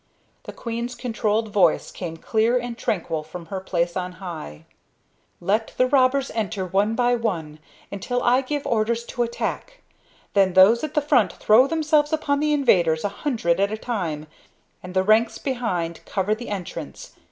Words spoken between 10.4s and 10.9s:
those